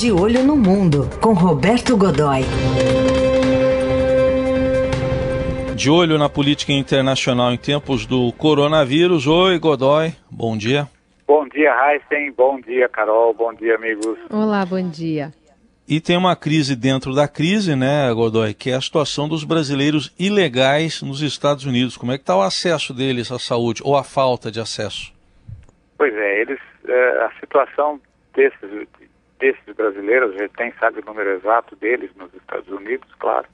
[0.00, 2.40] De Olho no Mundo, com Roberto Godoy.
[5.76, 9.26] De olho na política internacional em tempos do coronavírus.
[9.26, 10.88] Oi, Godoy, bom dia.
[11.28, 12.32] Bom dia, Heisen.
[12.32, 13.34] Bom dia, Carol.
[13.34, 14.18] Bom dia, amigos.
[14.30, 15.34] Olá, bom dia.
[15.86, 20.14] E tem uma crise dentro da crise, né, Godoy, que é a situação dos brasileiros
[20.18, 21.98] ilegais nos Estados Unidos.
[21.98, 25.12] Como é que está o acesso deles à saúde, ou a falta de acesso?
[25.98, 26.58] Pois é, eles,
[26.88, 28.00] é, a situação
[28.34, 28.88] desses,
[29.40, 33.46] desses brasileiros, a gente tem sabe o número exato deles nos Estados Unidos, claro,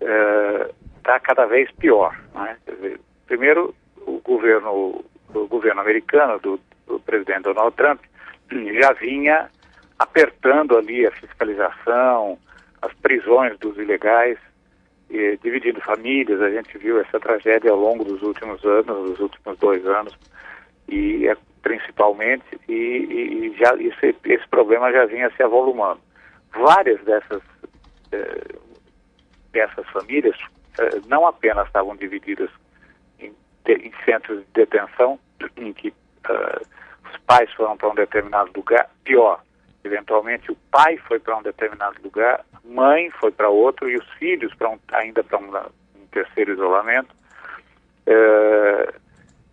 [0.00, 2.16] está é, cada vez pior.
[2.34, 2.56] Né?
[2.66, 3.74] Dizer, primeiro,
[4.06, 8.00] o governo, o governo americano do, do presidente Donald Trump
[8.80, 9.50] já vinha
[9.98, 12.38] apertando ali a fiscalização,
[12.80, 14.38] as prisões dos ilegais,
[15.10, 16.40] e, dividindo famílias.
[16.40, 20.16] A gente viu essa tragédia ao longo dos últimos anos, dos últimos dois anos,
[20.88, 26.00] e é, principalmente, e, e já esse, esse problema já vinha se avolumando.
[26.52, 27.42] Várias dessas,
[28.12, 28.56] eh,
[29.52, 30.36] dessas famílias
[30.78, 32.50] eh, não apenas estavam divididas
[33.18, 33.32] em,
[33.66, 35.18] em, centros de detenção,
[35.56, 36.66] em que uh,
[37.10, 39.40] os pais foram para um determinado lugar, pior,
[39.84, 44.08] Eventualmente o pai foi para um determinado lugar, a mãe foi para outro e os
[44.12, 47.08] filhos para um, ainda para um, um, terceiro isolamento.
[48.06, 48.94] É,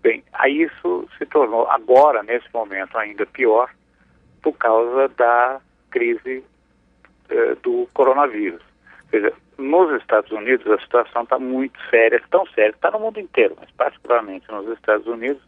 [0.01, 3.69] bem, aí isso se tornou agora, nesse momento, ainda pior
[4.41, 6.43] por causa da crise
[7.29, 8.61] é, do coronavírus.
[9.05, 13.19] Ou seja, nos Estados Unidos a situação está muito séria, tão séria, está no mundo
[13.19, 15.41] inteiro, mas particularmente nos Estados Unidos,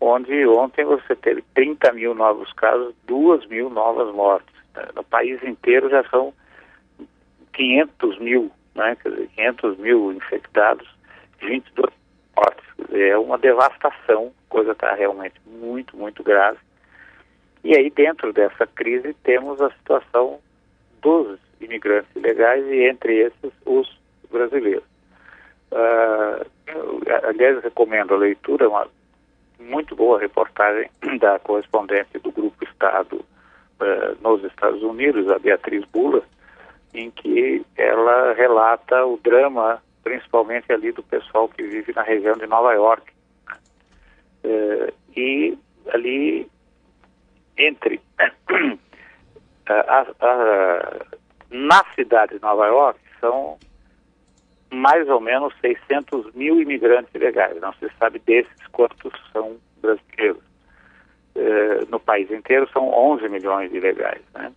[0.00, 4.54] onde ontem você teve 30 mil novos casos, 2 mil novas mortes.
[4.94, 6.34] No país inteiro já são
[7.54, 8.96] 500 mil, né?
[9.02, 10.86] Quer dizer, 500 mil infectados,
[11.40, 11.95] 22
[12.92, 16.58] é uma devastação, a coisa está realmente muito, muito grave.
[17.64, 20.38] E aí, dentro dessa crise, temos a situação
[21.02, 23.98] dos imigrantes ilegais e, entre esses, os
[24.30, 24.84] brasileiros.
[25.72, 26.46] Uh,
[27.24, 28.88] aliás, recomendo a leitura, uma
[29.58, 30.88] muito boa reportagem
[31.18, 36.22] da correspondente do Grupo Estado uh, nos Estados Unidos, a Beatriz Bula,
[36.94, 42.46] em que ela relata o drama, principalmente ali do pessoal que vive na região de
[42.46, 43.12] Nova York.
[44.44, 45.58] Uh, e
[45.92, 46.48] ali,
[47.58, 48.00] entre
[49.68, 51.06] a, a,
[51.50, 53.58] na cidade de Nova York, são
[54.70, 57.60] mais ou menos 600 mil imigrantes ilegais.
[57.60, 60.44] Não se sabe desses quantos são brasileiros.
[61.34, 64.22] É, no país inteiro são 11 milhões de ilegais.
[64.32, 64.52] Né?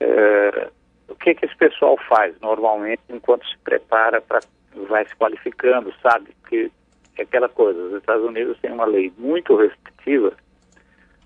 [0.00, 0.70] É,
[1.08, 4.40] o que, que esse pessoal faz normalmente enquanto se prepara para
[4.88, 6.30] vai se qualificando, sabe?
[6.48, 6.70] Que
[7.18, 10.32] é aquela coisa, os Estados Unidos têm uma lei muito restritiva,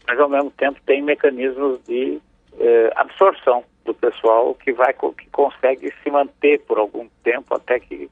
[0.06, 2.20] mas ao mesmo tempo tem mecanismos de
[2.58, 8.10] é, absorção do pessoal que vai que consegue se manter por algum tempo até que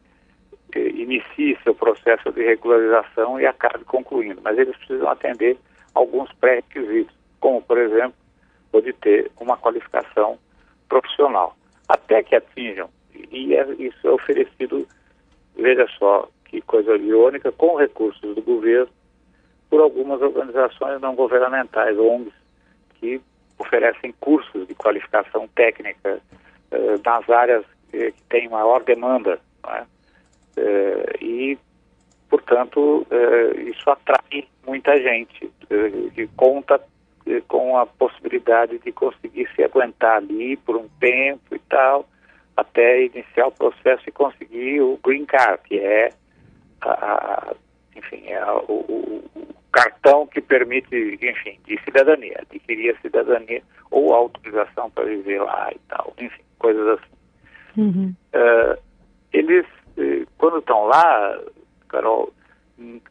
[0.77, 4.41] inicie seu processo de regularização e acabe concluindo.
[4.43, 5.57] Mas eles precisam atender
[5.95, 8.15] alguns pré-requisitos, como, por exemplo,
[8.73, 10.39] o de ter uma qualificação
[10.89, 11.57] profissional.
[11.89, 12.89] Até que atinjam,
[13.31, 14.87] e é, isso é oferecido,
[15.57, 18.89] veja só que coisa irônica, com recursos do governo,
[19.69, 22.33] por algumas organizações não governamentais, ONGs,
[23.01, 23.21] que
[23.59, 26.21] oferecem cursos de qualificação técnica
[26.71, 29.41] eh, nas áreas eh, que têm maior demanda.
[29.67, 29.85] É?
[30.57, 31.59] Eh, e,
[32.29, 36.81] portanto, eh, isso atrai muita gente eh, que conta
[37.49, 42.07] com a possibilidade de conseguir se aguentar ali por um tempo e tal,
[42.57, 46.11] até iniciar o processo e conseguir o green card, que é
[46.81, 47.55] a, a
[47.97, 48.85] enfim, é a, o,
[49.35, 53.61] o, cartão que permite, enfim, de cidadania, adquirir a cidadania
[53.91, 57.15] ou autorização para viver lá e tal, enfim, coisas assim.
[57.77, 58.15] Uhum.
[58.33, 58.79] Uh,
[59.33, 59.67] eles
[60.39, 61.41] quando estão lá,
[61.89, 62.33] Carol,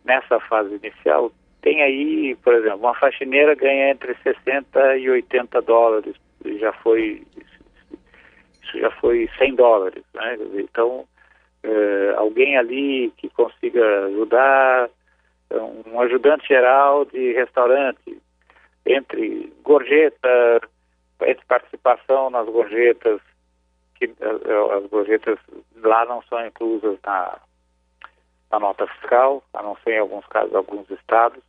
[0.05, 1.31] nessa fase inicial,
[1.61, 6.15] tem aí, por exemplo, uma faxineira ganha entre 60 e 80 dólares,
[6.59, 7.23] já foi,
[8.79, 10.37] já foi 100 dólares, né?
[10.55, 11.05] Então,
[11.63, 14.89] é, alguém ali que consiga ajudar,
[15.51, 18.21] um ajudante geral de restaurante,
[18.85, 20.61] entre gorjeta,
[21.21, 23.21] entre participação nas gorjetas,
[23.95, 25.37] que as gorjetas
[25.75, 27.39] lá não são inclusas na,
[28.51, 31.41] na nota fiscal, a não ser em alguns casos, alguns estados,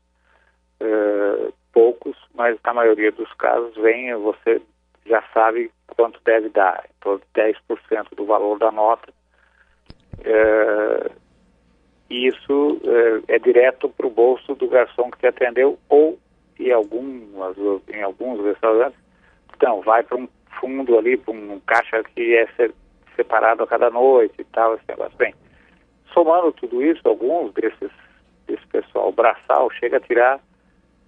[0.80, 4.62] uh, poucos, mas na maioria dos casos vem, você
[5.06, 9.12] já sabe quanto deve dar, em de 10% do valor da nota.
[12.10, 16.18] E isso uh, é direto para o bolso do garçom que te atendeu ou
[16.58, 17.56] em algumas,
[17.88, 18.98] em alguns restaurantes,
[19.54, 20.28] então vai para um
[20.60, 22.46] fundo ali para um caixa que é
[23.16, 25.16] separado a cada noite e tal, esse negócio.
[25.16, 25.34] Bem,
[26.12, 27.90] somando tudo isso, alguns desses,
[28.46, 30.40] desse pessoal braçal chega a tirar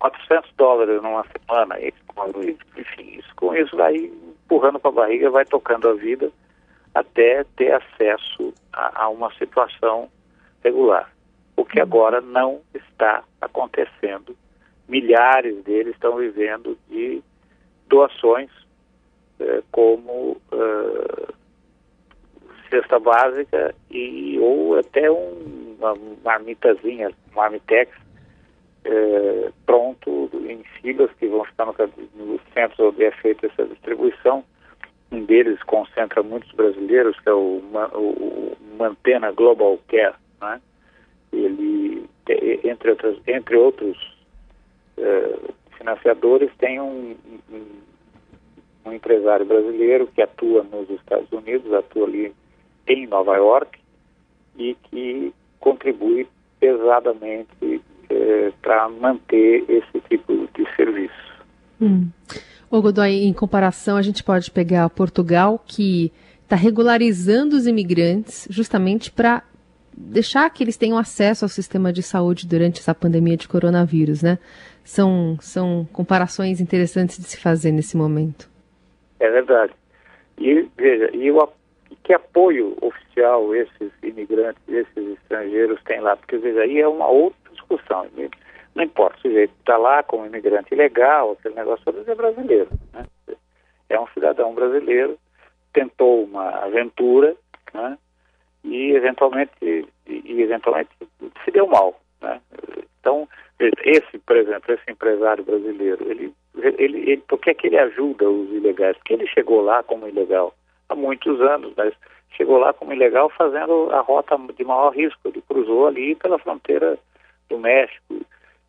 [0.00, 1.76] 400 dólares numa semana.
[1.80, 4.10] Enfim, isso, com isso vai
[4.46, 6.30] empurrando para a barriga, vai tocando a vida
[6.94, 10.08] até ter acesso a, a uma situação
[10.64, 11.12] regular.
[11.56, 14.36] O que agora não está acontecendo.
[14.88, 17.22] Milhares deles estão vivendo de
[17.88, 18.50] doações,
[19.40, 21.32] eh, como eh,
[22.70, 27.92] cesta básica e ou até um, uma marmitazinha, um marmitex
[28.86, 31.74] é, pronto em filas que vão estar no,
[32.14, 34.44] no centro onde é feita essa distribuição.
[35.10, 37.60] Um deles concentra muitos brasileiros, que é o,
[37.94, 40.14] o, o Mantena Global Care.
[40.40, 40.60] Né?
[41.32, 42.08] Ele,
[42.64, 44.16] entre, outras, entre outros
[44.96, 45.38] é,
[45.76, 47.16] financiadores, tem um,
[47.50, 47.66] um,
[48.86, 52.32] um empresário brasileiro que atua nos Estados Unidos, atua ali
[52.86, 53.78] em Nova York
[54.56, 56.28] e que contribui
[56.60, 57.82] pesadamente
[58.26, 61.14] é, para manter esse tipo de serviço.
[61.80, 62.08] Hum.
[62.70, 66.12] Ô Godoy, em comparação, a gente pode pegar Portugal, que
[66.42, 69.42] está regularizando os imigrantes justamente para
[69.96, 74.38] deixar que eles tenham acesso ao sistema de saúde durante essa pandemia de coronavírus, né?
[74.84, 78.48] São, são comparações interessantes de se fazer nesse momento.
[79.18, 79.72] É verdade.
[80.38, 81.48] E veja, e o,
[82.04, 86.16] que apoio oficial esses imigrantes, esses estrangeiros têm lá?
[86.16, 88.06] Porque veja, aí é uma outra discussão.
[88.74, 92.68] Não importa, o sujeito está lá como imigrante ilegal, aquele negócio todo é brasileiro.
[92.92, 93.06] Né?
[93.88, 95.18] É um cidadão brasileiro,
[95.72, 97.34] tentou uma aventura,
[97.72, 97.98] né?
[98.64, 100.90] E eventualmente, e, e eventualmente
[101.44, 101.98] se deu mal.
[102.20, 102.40] Né?
[103.00, 103.28] Então,
[103.58, 108.28] esse, por exemplo, esse empresário brasileiro, ele, ele, ele, por que, é que ele ajuda
[108.28, 108.96] os ilegais?
[108.96, 110.52] Porque ele chegou lá como ilegal
[110.88, 111.94] há muitos anos, mas
[112.36, 115.20] chegou lá como ilegal fazendo a rota de maior risco.
[115.24, 116.98] Ele cruzou ali pela fronteira
[117.48, 118.20] do México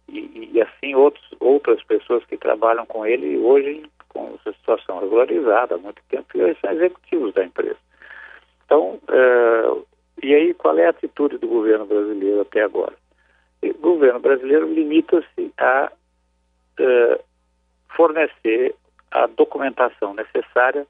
[0.07, 5.75] e, e assim outros, outras pessoas que trabalham com ele hoje com essa situação regularizada
[5.75, 7.77] há muito tempo e eles são executivos da empresa.
[8.65, 9.85] Então, uh,
[10.21, 12.93] e aí qual é a atitude do governo brasileiro até agora?
[13.61, 15.91] O governo brasileiro limita-se a
[16.79, 17.23] uh,
[17.95, 18.75] fornecer
[19.11, 20.85] a documentação necessária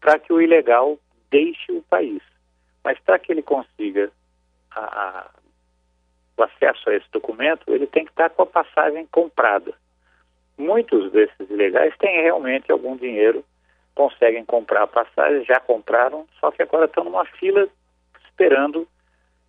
[0.00, 0.98] para que o ilegal
[1.30, 2.22] deixe o país.
[2.84, 4.10] Mas para que ele consiga
[4.70, 5.30] a,
[6.40, 9.72] o acesso a esse documento, ele tem que estar com a passagem comprada.
[10.56, 13.44] Muitos desses ilegais têm realmente algum dinheiro,
[13.94, 17.68] conseguem comprar a passagem, já compraram, só que agora estão numa fila
[18.24, 18.86] esperando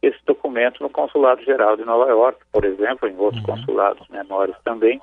[0.01, 3.56] esse documento no Consulado Geral de Nova York, por exemplo, em outros uhum.
[3.56, 5.01] consulados menores também,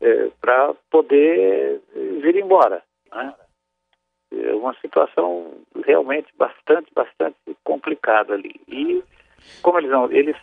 [0.00, 1.80] é, para poder
[2.20, 2.82] vir embora.
[3.12, 3.34] Né?
[4.32, 5.54] É uma situação
[5.84, 8.60] realmente bastante, bastante complicada ali.
[8.68, 9.02] E
[9.62, 10.36] como eles não, eles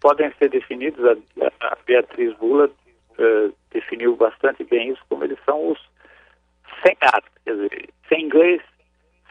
[0.00, 1.16] podem ser definidos, a,
[1.60, 5.78] a Beatriz Bula uh, definiu bastante bem isso, como eles são os
[6.84, 8.62] sem nada, quer dizer, sem inglês,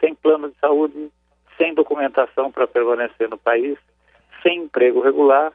[0.00, 1.10] sem plano de saúde,
[1.56, 3.78] sem documentação para permanecer no país,
[4.42, 5.52] sem emprego regular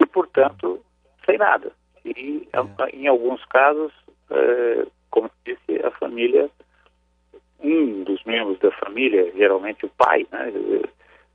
[0.00, 0.82] e, portanto,
[1.24, 1.72] sem nada.
[2.04, 2.96] E, é.
[2.96, 3.92] em alguns casos,
[4.30, 6.50] uh, como disse, a família,
[7.60, 10.52] um dos membros da família, geralmente o pai, né,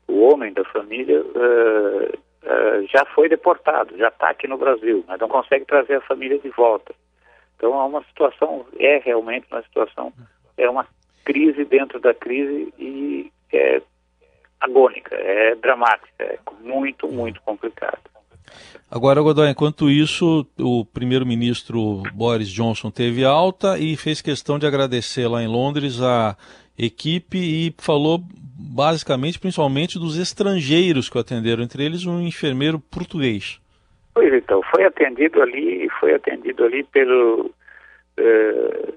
[0.07, 5.19] o homem da família, uh, uh, já foi deportado, já está aqui no Brasil, mas
[5.19, 6.93] não consegue trazer a família de volta.
[7.55, 10.13] Então é uma situação, é realmente uma situação,
[10.57, 10.87] é uma
[11.25, 13.81] crise dentro da crise e é
[14.59, 17.99] agônica, é dramática, é muito, muito complicado.
[18.89, 25.27] Agora, Godoy, enquanto isso, o primeiro-ministro Boris Johnson teve alta e fez questão de agradecer
[25.27, 26.35] lá em Londres a
[26.79, 28.21] equipe e falou
[28.59, 33.59] basicamente, principalmente dos estrangeiros que atenderam, entre eles um enfermeiro português.
[34.13, 37.45] Pois então, foi atendido ali, foi atendido ali pelo
[38.17, 38.93] uh,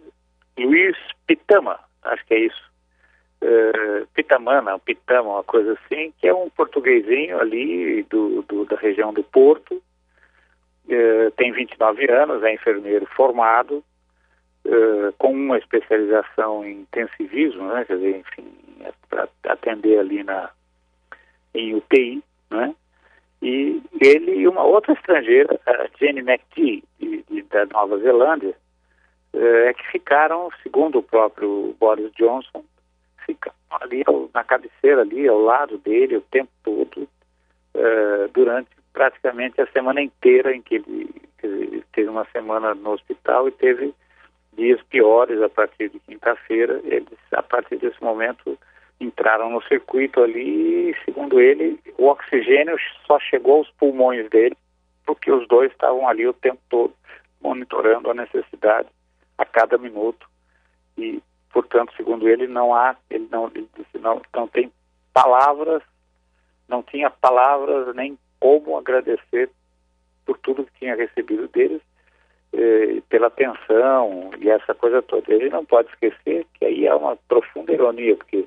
[0.59, 0.97] Luiz
[1.27, 2.73] Pitama, acho que é isso.
[3.43, 9.13] Uh, Pitamana, Pitama, uma coisa assim, que é um portuguesinho ali do, do da região
[9.13, 13.83] do Porto, uh, tem 29 anos, é enfermeiro formado,
[14.67, 20.51] uh, com uma especialização em intensivismo, né, quer dizer, enfim, é para atender ali na,
[21.55, 22.75] em UTI, né,
[23.41, 28.55] e ele e uma outra estrangeira, a Jenny McTee, de, de, da Nova Zelândia,
[29.35, 32.65] uh, é que ficaram, segundo o próprio Boris Johnson,
[33.27, 37.09] ficaram ali ao, na cabeceira, ali ao lado dele o tempo todo,
[37.75, 41.11] uh, durante praticamente a semana inteira em que ele,
[41.43, 43.95] ele teve uma semana no hospital e teve
[44.53, 46.81] dias piores a partir de quinta-feira.
[46.85, 48.59] Eles, a partir desse momento,
[49.01, 54.57] entraram no circuito ali e, segundo ele, o oxigênio só chegou aos pulmões dele
[55.05, 56.95] porque os dois estavam ali o tempo todo
[57.41, 58.89] monitorando a necessidade
[59.37, 60.29] a cada minuto
[60.97, 61.21] e,
[61.53, 64.73] portanto, segundo ele, não há, ele não, ele disse, não, não tem
[65.13, 65.83] palavras,
[66.69, 69.51] não tinha palavras nem como agradecer
[70.25, 71.83] por tudo que tinha recebido deles,
[73.09, 75.33] pela atenção e essa coisa toda.
[75.33, 78.47] Ele não pode esquecer que aí há uma profunda ironia, porque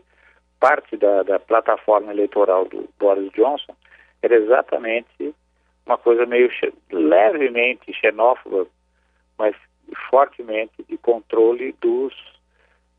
[0.59, 3.75] parte da, da plataforma eleitoral do Boris Johnson
[4.21, 5.33] era exatamente
[5.85, 6.49] uma coisa meio
[6.91, 8.67] levemente xenófoba,
[9.37, 9.55] mas
[10.09, 12.13] fortemente de controle dos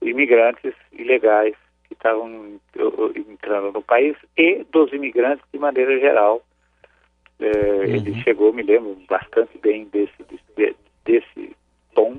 [0.03, 2.61] imigrantes ilegais que estavam
[3.15, 6.43] entrando no país e dos imigrantes de maneira geral.
[7.39, 7.83] É, uhum.
[7.83, 10.23] Ele chegou, me lembro bastante bem desse,
[10.55, 11.57] desse, desse
[11.95, 12.19] tom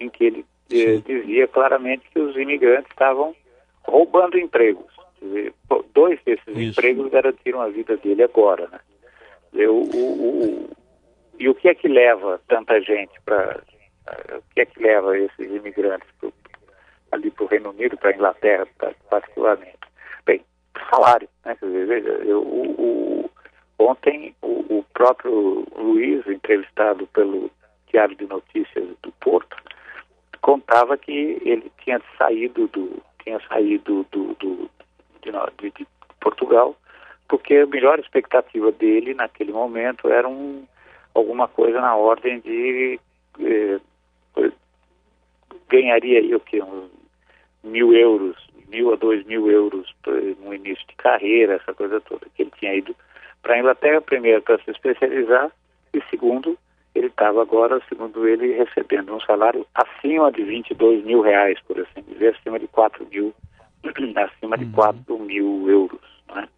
[0.00, 3.36] em que ele é, dizia claramente que os imigrantes estavam
[3.84, 4.90] roubando empregos.
[5.20, 5.54] Dizer,
[5.94, 6.70] dois desses Isso.
[6.70, 8.80] empregos garantiram a vida dele agora, né?
[9.68, 10.70] o, o, o,
[11.38, 13.62] e o que é que leva tanta gente para.
[14.36, 16.32] O que é que leva esses imigrantes pro,
[17.12, 18.66] ali para o Reino Unido, para a Inglaterra,
[19.08, 19.78] particularmente?
[20.26, 20.44] Bem,
[20.90, 21.28] salário.
[21.44, 21.56] Né?
[21.62, 23.30] Dizer, veja, eu, o,
[23.78, 27.50] ontem o, próprio Luiz, entrevistado pelo
[27.92, 29.56] Diário de Notícias do Porto,
[30.40, 34.68] contava que ele tinha saído do tinha saído do, do
[35.22, 35.86] de, de,
[36.20, 36.76] Portugal
[37.28, 40.66] porque a melhor expectativa dele naquele momento era um,
[41.14, 42.98] alguma coisa na ordem de
[43.38, 43.80] eh,
[45.68, 46.90] ganharia aí o que uns
[47.62, 48.36] mil euros,
[48.68, 49.94] mil a dois mil euros
[50.44, 52.94] no início de carreira, essa coisa toda que ele tinha ido
[53.40, 55.50] para a Inglaterra primeiro para se especializar
[55.94, 56.58] e segundo
[56.94, 62.02] ele estava agora, segundo ele, recebendo um salário acima de 22 mil reais, por assim
[62.06, 63.34] dizer, acima de 4 mil,
[64.16, 65.24] acima de 4 uhum.
[65.24, 66.00] mil euros.
[66.34, 66.48] Né?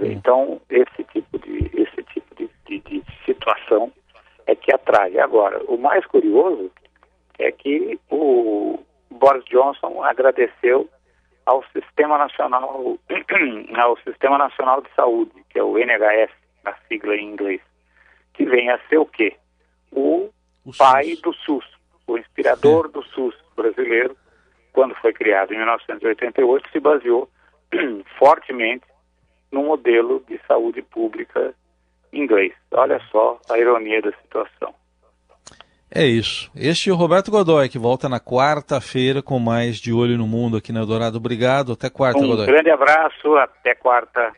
[0.00, 3.90] Então, esse tipo, de, esse tipo de, de, de situação
[4.46, 5.18] é que atrai.
[5.18, 6.70] Agora, o mais curioso
[7.38, 8.78] é que o
[9.10, 10.88] Boris Johnson agradeceu
[11.46, 12.98] ao Sistema Nacional
[13.76, 16.30] ao Sistema Nacional de Saúde, que é o NHS,
[16.66, 17.60] a sigla em inglês,
[18.48, 19.36] vem a ser o quê?
[19.92, 20.30] O,
[20.64, 21.20] o pai SUS.
[21.20, 21.64] do SUS,
[22.06, 24.16] o inspirador do SUS brasileiro,
[24.72, 27.28] quando foi criado em 1988, se baseou
[28.18, 28.84] fortemente
[29.50, 31.54] no modelo de saúde pública
[32.12, 32.52] inglês.
[32.72, 34.74] Olha só a ironia da situação.
[35.90, 36.50] É isso.
[36.54, 40.58] Este é o Roberto Godoy, que volta na quarta-feira com mais De Olho no Mundo
[40.58, 41.16] aqui na Eldorado.
[41.16, 41.72] Obrigado.
[41.72, 42.44] Até quarta, um Godoy.
[42.44, 43.36] Um grande abraço.
[43.36, 44.32] Até quarta.